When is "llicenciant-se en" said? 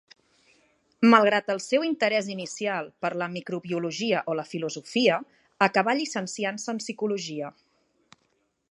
6.01-6.83